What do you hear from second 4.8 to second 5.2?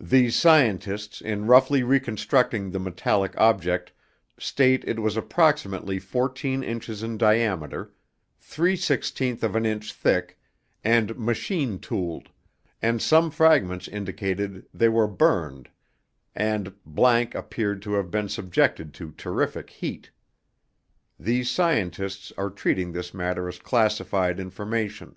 IT WAS